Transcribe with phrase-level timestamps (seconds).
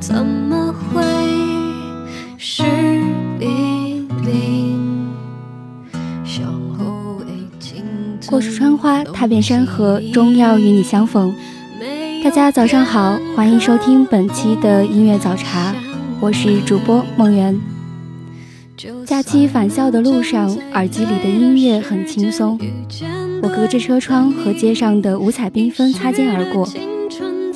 [0.00, 1.02] 怎么会
[2.36, 2.62] 是
[8.26, 11.34] 过树穿花，踏遍山河，终要与你相逢。
[12.22, 15.74] 大家早上好，欢迎收听本期的音乐早茶，
[16.20, 17.58] 我是主播梦圆。
[19.06, 22.58] 假期返校的路上，耳机里的音乐很轻松，
[23.42, 26.68] 我隔着车窗和街上的五彩缤纷擦肩而过。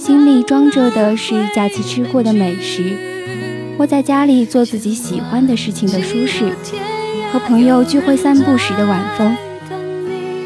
[0.01, 2.97] 心里装着的是假期吃过的美食，
[3.77, 6.57] 窝在家里做自己喜欢的事情的舒适，
[7.31, 9.37] 和朋友聚会散步时的晚风。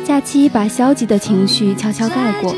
[0.05, 2.53] 假期把消极的情绪悄悄盖过，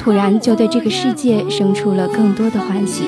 [0.00, 3.02] 突然就对这个世界生出了更多的欢喜。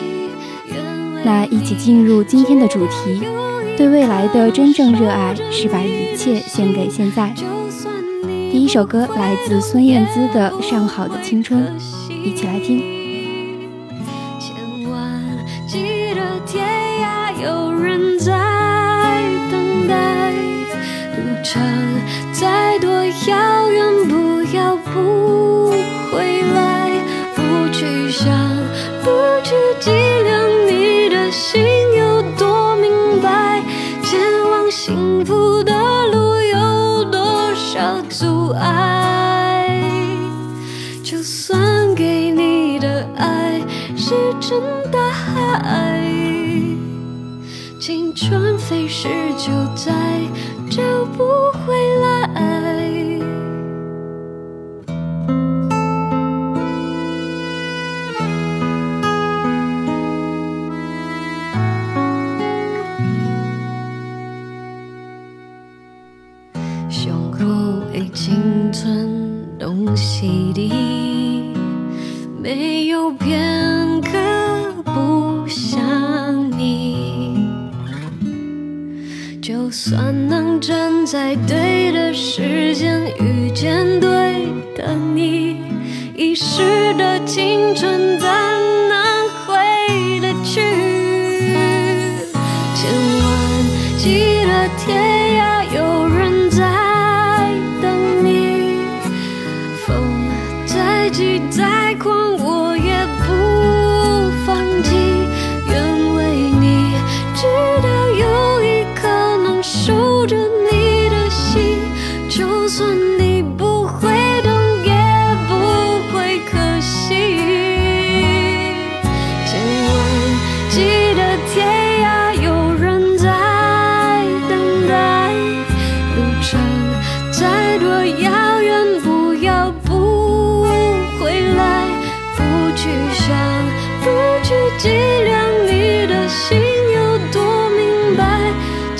[1.25, 3.23] 那一起进入今天的主题，
[3.79, 7.33] 对未来的真正热爱是把一切献给现在。
[8.53, 11.65] 第一首歌来自孙燕姿的《上好的青春》，
[12.13, 12.96] 一起来听。
[23.27, 25.71] 遥远不要不
[26.13, 26.91] 回来，
[27.35, 28.57] 不去想，
[29.03, 29.11] 不
[29.43, 31.61] 去计量，你的心
[31.99, 33.65] 有多明白？
[34.05, 35.73] 前往幸福的
[36.13, 39.83] 路有多少阻碍？
[41.03, 43.61] 就算给你的爱
[43.97, 44.61] 石沉
[44.93, 46.01] 大海，
[47.81, 49.93] 青春飞逝就在，
[50.71, 50.81] 找
[51.17, 51.56] 不回。
[82.17, 84.09] 时间遇见对
[84.75, 85.61] 的你
[86.17, 88.56] 遗失的青春在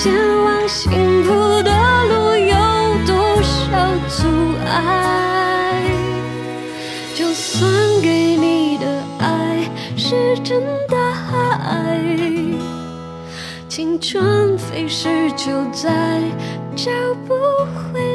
[0.07, 0.89] 前往幸
[1.25, 1.33] 福
[1.63, 1.69] 的
[2.05, 2.55] 路有
[3.05, 3.59] 多少
[4.07, 4.23] 阻
[4.65, 5.83] 碍？
[7.13, 7.69] 就算
[8.01, 8.85] 给你的
[9.19, 10.95] 爱是真的
[11.61, 11.99] 爱。
[13.67, 16.21] 青春飞逝就在
[16.73, 16.89] 找
[17.27, 17.33] 不
[17.91, 18.06] 回。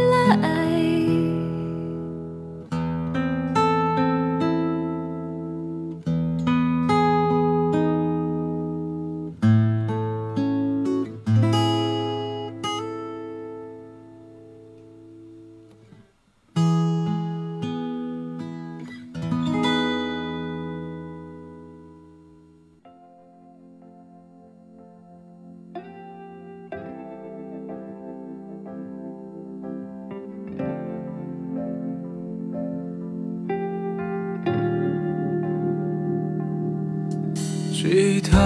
[37.82, 38.38] 记得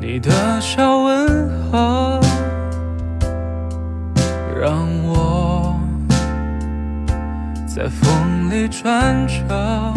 [0.00, 2.18] 你的小问候，
[4.58, 5.78] 让我
[7.66, 9.94] 在风里转着，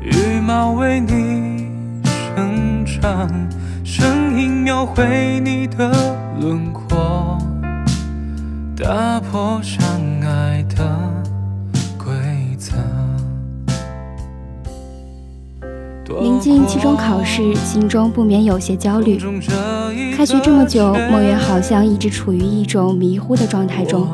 [0.00, 1.72] 羽毛为你
[2.04, 3.28] 生长，
[3.82, 5.90] 声音描绘你的
[6.40, 7.36] 轮廓，
[8.76, 9.82] 打破相
[16.40, 19.20] 近期中考试，心中不免有些焦虑。
[20.16, 24.08] 开学这么久，梦圆好像一直处于一种迷糊的状态中。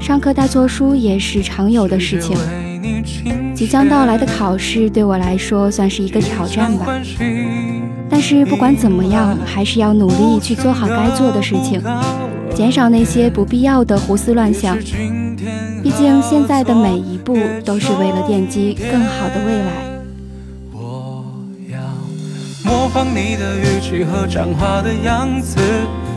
[0.00, 2.36] 上课带错书也是常有的事情。
[3.54, 6.86] 即将到来的考试对我来说算是一个挑战吧。
[8.08, 11.82] 但是不管怎么样，还是要努力去做好该做的事情，
[12.54, 14.78] 减少那些不必要的胡思乱想。
[15.82, 19.91] 毕竟现在的每一步都是为了奠基更好的未来。
[22.64, 25.58] 模仿你的语气和讲话的样子，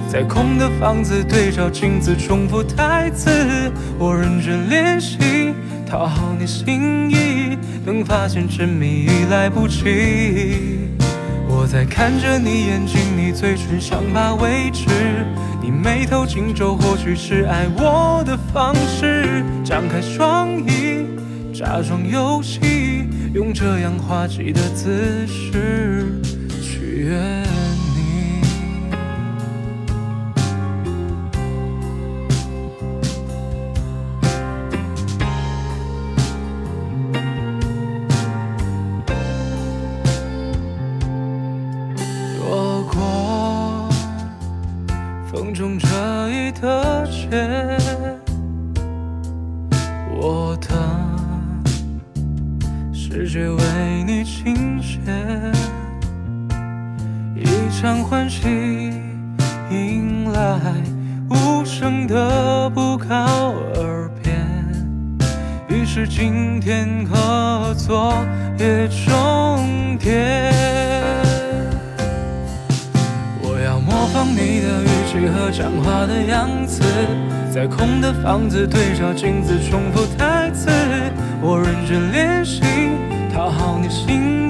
[0.07, 3.30] 在空的房子对照镜子重复台词。
[3.97, 5.18] 我认真练习
[5.89, 10.89] 讨好你心意，等发现沉迷已来不及。
[11.47, 14.86] 我在看着你眼睛，你嘴唇想把位置。
[15.62, 19.44] 你眉头紧皱，或许是爱我的方式。
[19.63, 21.07] 张开双翼，
[21.51, 26.21] 假装游戏，用这样滑稽的姿势。
[27.06, 27.13] 约
[27.94, 28.42] 你，
[42.40, 43.88] 躲过
[45.31, 45.86] 风中这
[46.31, 47.78] 一的雪，
[50.10, 50.69] 我的
[52.92, 54.55] 世界为你倾
[57.86, 58.48] 场欢喜
[59.70, 60.60] 迎来
[61.30, 64.34] 无声的不告而别，
[65.68, 68.16] 于是今天合作
[68.58, 70.52] 也终结。
[73.44, 76.81] 我要模仿你的语气和讲话的样子，
[77.54, 80.72] 在空的房子对照镜子重复台词，
[81.40, 82.64] 我认真练习
[83.31, 84.44] 讨好你心。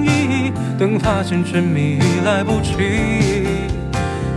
[0.78, 2.72] 等发现沉迷已来不及，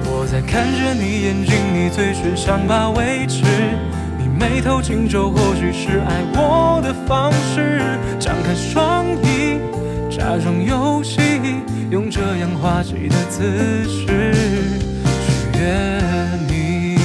[0.06, 3.44] 我在看着你眼睛，你嘴唇想把维持，
[4.18, 7.82] 你眉头紧皱，或许是爱我的方式。
[8.20, 9.60] 张开双翼，
[10.10, 11.20] 假装游戏，
[11.90, 14.06] 用这样滑稽的姿势
[15.04, 15.62] 去约
[16.48, 16.98] 你。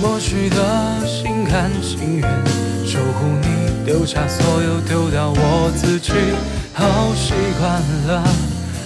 [0.00, 3.84] 默许的心甘情愿守护你。
[3.84, 6.12] 丢下所有，丢掉我自己，
[6.72, 8.22] 好习惯了，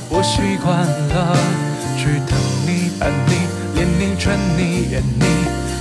[0.08, 1.36] 我习惯了，
[1.96, 3.32] 去疼你、爱你、
[3.74, 5.24] 恋你、宠你、怨你，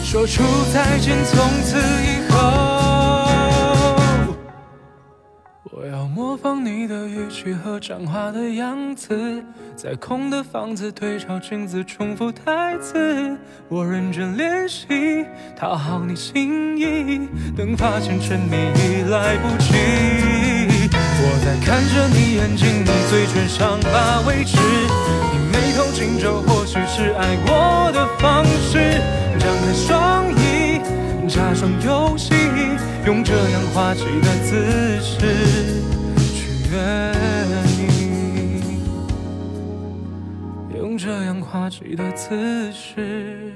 [0.05, 2.78] 说出再见，从此以后，
[5.81, 9.41] 我要模仿你的语气和讲话的样子。
[9.77, 13.37] 在空的房子对照镜子重复台词，
[13.69, 19.71] 我认真练习讨好你心意，等发现沉迷已来不及。
[20.91, 24.57] 我在看着你眼睛，你嘴唇上发位置，
[25.31, 28.99] 你眉头紧皱，或许是爱我的方式。
[29.39, 30.81] 张开双翼，
[31.29, 32.33] 假装游戏，
[33.05, 35.08] 用这样滑稽的姿势
[41.79, 43.53] 谁的姿势。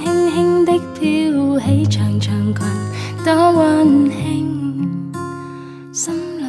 [0.00, 2.64] 轻轻的飘起长长裙，
[3.24, 4.90] 多温馨。
[5.92, 6.44] 心里，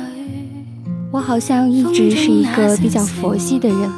[1.11, 3.91] 我好像一直是一个比较佛系的人，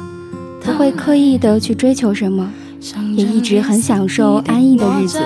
[0.60, 2.50] 不会刻意的去追求什么，
[3.14, 5.20] 也一直很享受安逸的日子。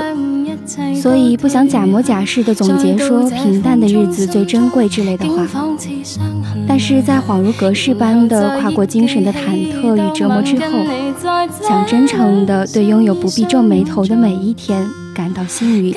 [1.00, 5.47] 所以不想假模假式的总结说平淡的日子最珍贵之类的话。
[6.69, 10.85] 但是在恍如隔世般的跨过精神的忐忑与折磨之后，
[11.61, 15.95] 想真诚的对拥有不必皱眉头的每一天感到幸运。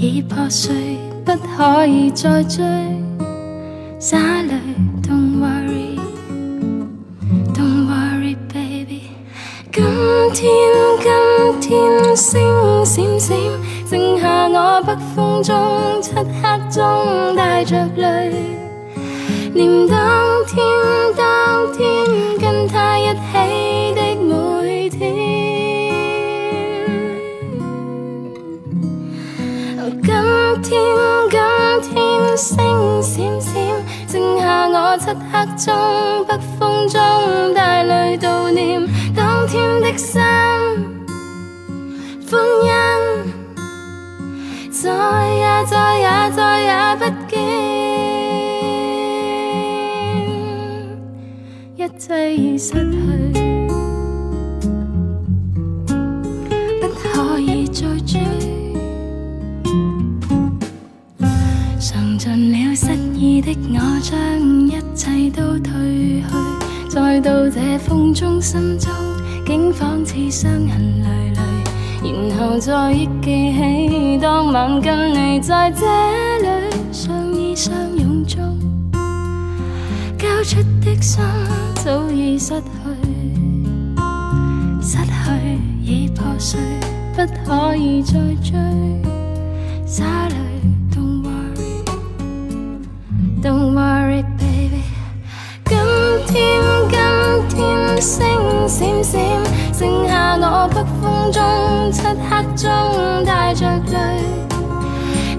[0.00, 0.72] 已破碎，
[1.24, 2.64] 不可以再追。
[3.98, 4.54] 洒泪
[5.02, 5.57] ，Don't worry，Don't
[10.38, 10.48] 天，
[11.00, 13.36] 今天星闪闪，
[13.90, 18.30] 剩下我北风中，漆黑中带着泪，
[19.52, 19.98] 念当
[20.46, 20.64] 天，
[21.16, 21.82] 当天
[22.38, 23.18] 跟他一起
[23.96, 24.98] 的每天。
[30.04, 30.14] 今
[30.62, 30.70] 天，
[31.82, 32.54] 今天星
[33.02, 33.52] 闪闪，
[34.06, 35.74] 剩下我漆黑中、
[36.26, 37.00] 北风中
[37.54, 38.80] 带泪悼念
[39.98, 40.22] 心，
[42.30, 42.70] 欢欣，
[44.70, 44.88] 再
[45.34, 47.34] 也再也再也不见，
[51.76, 52.86] 一切已失去，
[56.80, 58.20] 不可以再追。
[62.18, 64.14] 尽了失意的我，将
[64.66, 65.70] 一切都褪
[66.20, 66.24] 去，
[66.88, 68.92] 再到这风中，心中
[69.48, 71.40] 竟仿似伤痕累累，
[72.12, 75.86] 然后再忆记起当晚跟你在这
[76.42, 76.48] 里
[76.92, 78.38] 相依相拥中，
[80.18, 81.24] 交出的心
[81.76, 82.62] 早已失去，
[84.82, 85.08] 失去
[85.82, 86.60] 已破碎，
[87.16, 88.52] 不可以再追，
[89.86, 90.34] 洒泪。
[90.92, 91.22] Don't
[93.40, 94.82] worry，Don't worry，baby，
[95.64, 95.74] 今
[96.26, 96.36] 天
[98.00, 98.28] 星
[98.68, 99.20] 闪闪，
[99.72, 101.42] 剩下我北风中，
[101.90, 103.98] 漆黑中带着泪，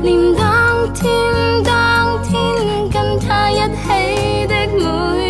[0.01, 1.09] 念当天，
[1.63, 5.28] 当天跟他一起的每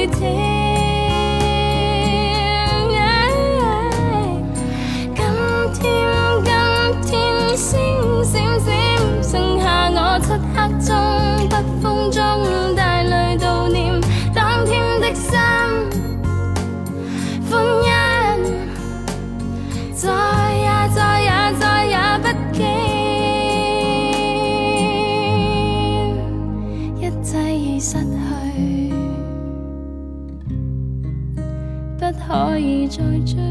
[32.30, 33.42] 可以再追，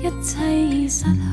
[0.00, 1.25] 一切已失去。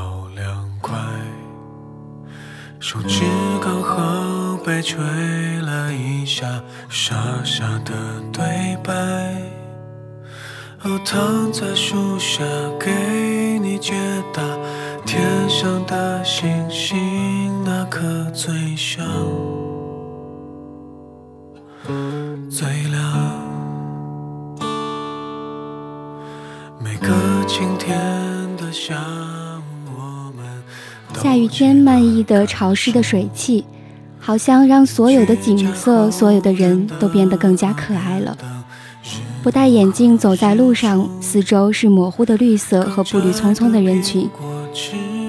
[0.00, 0.96] 好凉快，
[2.78, 3.22] 手指
[3.62, 4.98] 刚好被吹
[5.60, 6.46] 了一下，
[6.88, 7.14] 傻
[7.44, 7.92] 傻的
[8.32, 8.92] 对白。
[10.84, 12.42] 哦，躺在树下
[12.78, 13.92] 给你解
[14.32, 14.42] 答，
[15.04, 19.04] 天上的星星哪颗最像？
[22.48, 23.00] 最亮。
[26.82, 27.98] 每个晴天
[28.56, 28.96] 的下，
[31.22, 33.64] 下雨天漫溢的潮湿的水汽。
[34.22, 38.36] 好像让所有的景色、所有的人都变得更加可爱了。
[39.42, 44.28] 不戴眼镜走在路上，四周是模糊的绿色和步履匆匆的人群。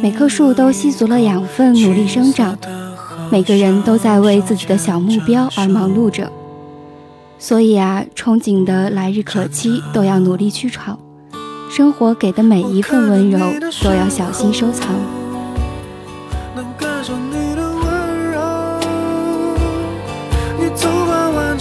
[0.02, 2.58] 每棵树都吸足了养分，努力生长。
[3.32, 6.30] 每个人都在为自己的小目标而忙碌着。
[7.40, 11.00] 所以啊，憧憬的来日可期，都要努力去闯。
[11.70, 13.40] 生活给的每一份温柔，
[13.82, 15.21] 都要小心收藏。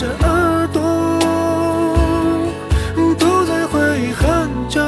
[0.01, 0.81] 着耳朵，
[3.19, 4.81] 都在回忆很久。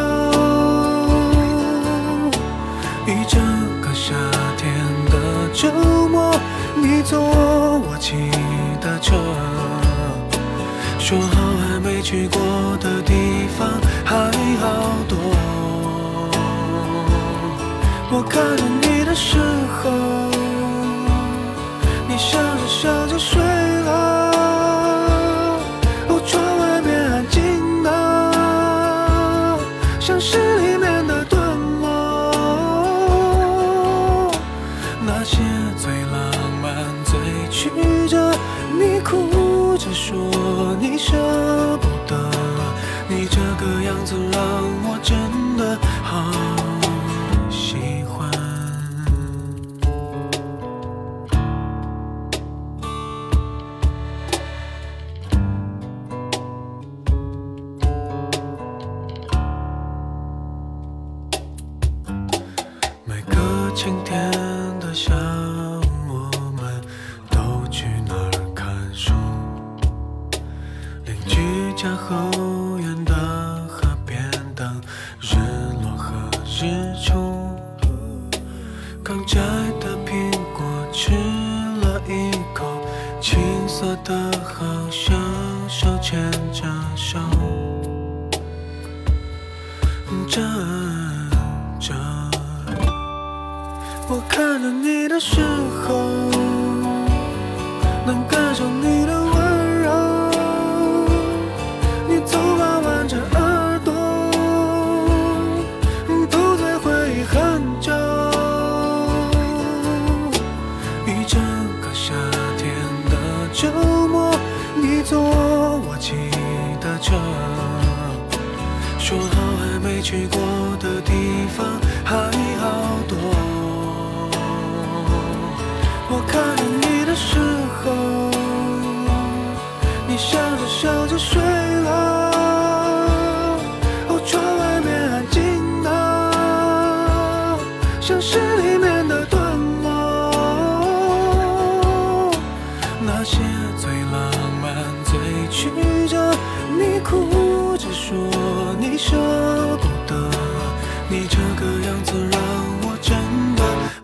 [3.07, 3.39] 一整
[3.83, 4.15] 个夏
[4.57, 4.73] 天
[5.11, 5.69] 的周
[6.09, 6.35] 末，
[6.77, 8.31] 你坐我骑
[8.81, 9.15] 的车，
[10.99, 12.41] 说好还没去过
[12.81, 13.13] 的地
[13.59, 13.69] 方
[14.07, 14.31] 还
[14.63, 15.19] 好多。
[18.11, 19.37] 我看着你的时
[19.83, 19.91] 候，
[22.09, 23.62] 你笑着笑着睡。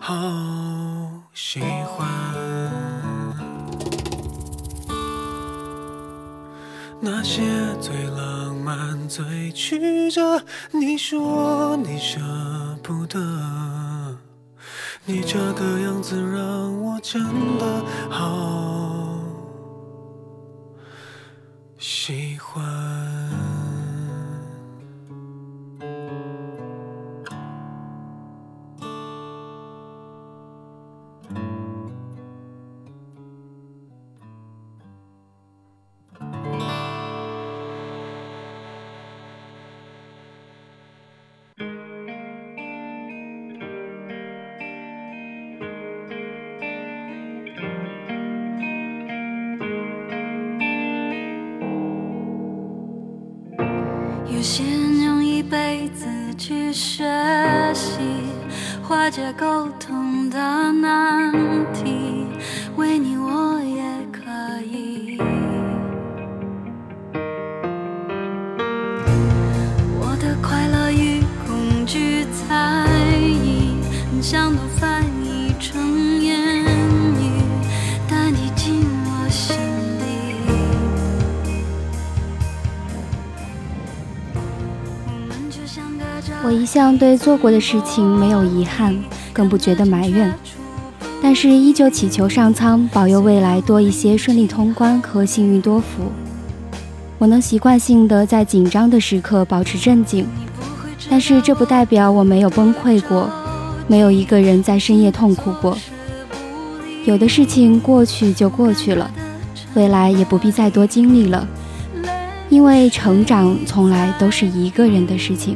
[0.09, 0.15] 好
[1.35, 2.09] 喜欢。
[6.99, 7.43] 那些
[7.79, 12.19] 最浪漫最曲折你说你舍
[12.81, 13.19] 不得。
[15.05, 17.21] 你这个样子让我真
[17.59, 18.98] 的好
[56.49, 57.05] 去学
[57.75, 57.99] 习
[58.81, 60.39] 化解沟通的
[60.71, 61.31] 难
[61.71, 62.25] 题，
[62.75, 65.19] 为你我也可以。
[69.99, 73.75] 我的快乐与恐惧猜疑，
[74.19, 74.63] 想都
[86.49, 88.97] 我一向对做过的事情没有遗憾。
[89.31, 90.33] 更不觉得埋怨，
[91.21, 96.11] 但是依旧祈求上苍保佑未来多一些顺利通关和幸运多福。
[97.19, 100.25] 我能习惯性的在紧张的时刻保持镇静，
[101.07, 103.29] 但是这不代表我没有崩溃过，
[103.87, 105.77] 没有一个人在深夜痛哭过。
[107.05, 109.11] 有的事情过去就过去了，
[109.75, 111.47] 未来也不必再多经历了，
[112.49, 115.55] 因为成长从来都是一个人的事情。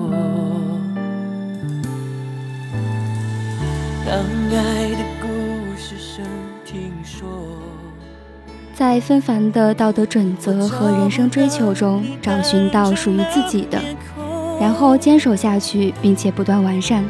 [8.81, 13.77] 在纷繁的道德准则和人生追求中，找寻到属于自己的，
[14.59, 17.05] 然后坚守下去，并且不断完善，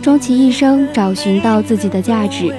[0.00, 2.54] 终其一生找寻到自己的价值。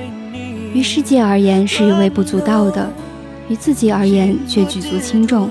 [0.74, 2.92] 于世界而言是微不足道的，
[3.48, 5.50] 于自己而言却举足轻重。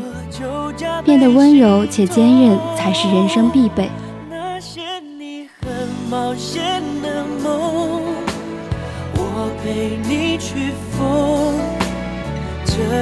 [1.02, 3.88] 变得温柔且坚韧，才是人生必备。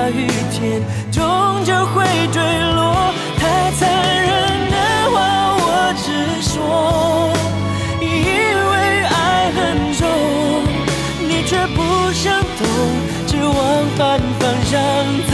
[0.00, 0.80] 碰到雨天，
[1.12, 1.22] 终
[1.64, 2.40] 究会坠
[2.72, 3.12] 落。
[3.36, 3.80] 太残
[4.22, 4.30] 忍
[4.70, 4.76] 的
[5.10, 5.14] 话
[5.60, 5.64] 我
[5.96, 6.08] 直
[6.40, 7.30] 说，
[8.00, 8.72] 因为
[9.04, 9.12] 爱
[9.52, 9.58] 很
[9.92, 10.00] 重，
[11.28, 11.78] 你却不
[12.12, 12.66] 想懂，
[13.26, 13.52] 只往
[13.96, 14.00] 反
[14.38, 14.80] 方向
[15.30, 15.32] 走。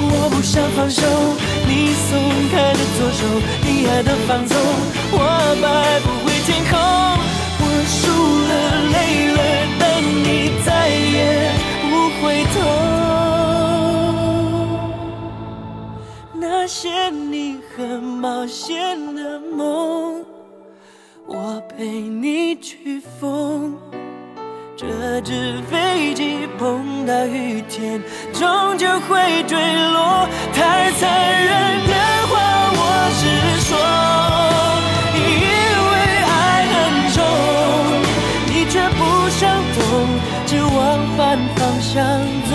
[0.00, 1.02] 我不想放手，
[1.66, 2.08] 你松
[2.50, 3.20] 开的左手，
[3.62, 4.56] 你爱的放纵，
[5.12, 5.16] 我
[5.60, 5.66] 摆
[6.00, 6.72] 不回天空。
[7.60, 8.00] 我输
[8.48, 8.50] 了，
[8.92, 8.96] 累
[9.36, 9.38] 了，
[9.78, 9.82] 但
[10.24, 10.26] 你
[10.64, 11.17] 再也
[12.22, 12.60] 回头。
[16.34, 20.24] 那些你很冒险的梦，
[21.26, 23.74] 我陪你去疯。
[24.76, 24.86] 这
[25.22, 28.00] 只飞机碰到雨天，
[28.32, 30.28] 终究会坠落。
[30.54, 31.10] 太残
[31.44, 31.50] 忍
[31.86, 31.94] 的
[32.28, 32.32] 话
[32.78, 32.80] 我
[33.18, 33.22] 直
[33.66, 33.70] 说，
[35.16, 35.20] 因
[35.90, 36.32] 为爱
[36.72, 36.76] 很
[37.12, 37.18] 重，
[38.46, 38.98] 你却不
[39.30, 39.40] 想
[39.74, 39.80] 懂，
[40.46, 40.67] 只往
[41.18, 42.04] 反方向
[42.48, 42.54] 走。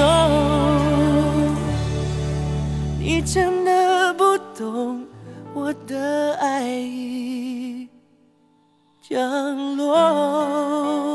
[2.97, 5.05] 你真的不懂
[5.53, 7.89] 我的爱已
[9.01, 11.12] 降落。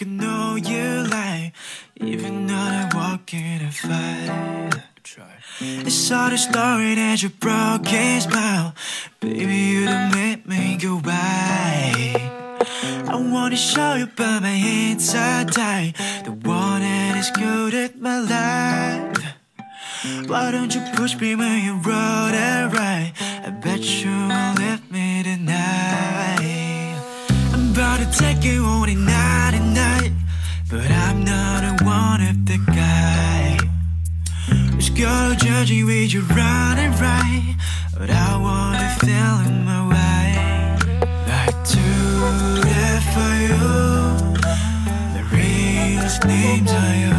[0.00, 1.52] I know you lie.
[1.96, 4.78] Even though I walk in a fight.
[5.60, 8.74] It's all the story that you broke his smile.
[9.18, 12.30] Baby, you don't make me go by.
[13.08, 15.94] I wanna show you, but my hands are tied.
[16.24, 19.18] The one that is good at my life.
[20.28, 23.12] Why don't you push me when you roll it right?
[23.44, 26.38] I bet you won't leave me tonight.
[27.52, 28.77] I'm about to take you
[34.98, 37.54] Gonna judge you with you running right?
[37.96, 40.34] But I wanna feel in my way.
[41.24, 41.86] Like to
[42.66, 43.62] that for you.
[45.14, 47.14] The realest names are you.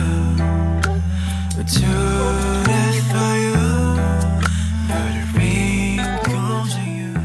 [1.55, 1.91] To
[2.67, 3.63] that for you.
[4.89, 7.15] But the ring goes to you.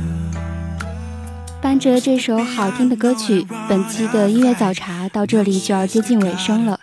[1.60, 6.78] 伴伴着这首好听的歌曲，本期的音乐早茶到这里就要接近尾声了。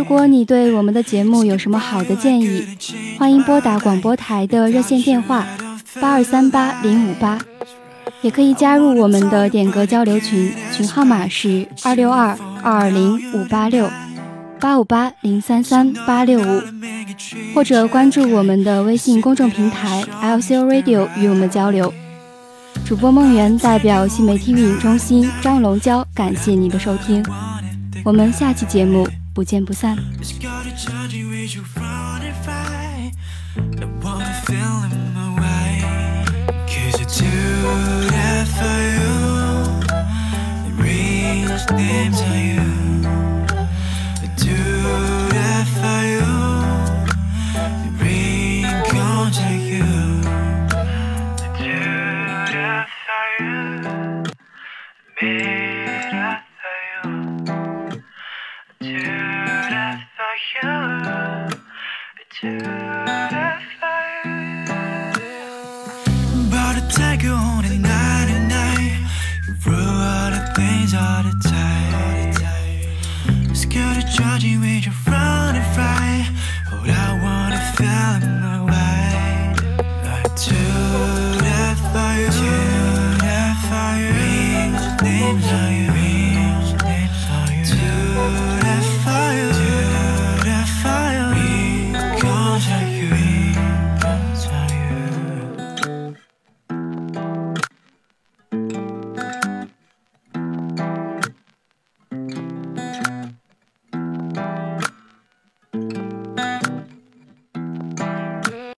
[0.00, 2.66] 如果你对我们的节目有什么好的建议，
[3.18, 5.46] 欢迎拨打广播台的热线电话
[6.00, 7.38] 八二三八零五八，
[8.22, 13.90] 也可以加入我们的点歌交流群，群号码是二六二二二零五八六
[14.58, 16.62] 八五八零三三八六五，
[17.54, 21.92] 或者关注我们的微信公众平台 LCO Radio 与我们交流。
[22.86, 27.22] 主播梦圆代表新媒体运营中心张龙娇，感谢你的收听，
[28.02, 29.06] 我们下期节目。
[29.32, 29.96] 不见不散。
[30.76, 31.64] judging with your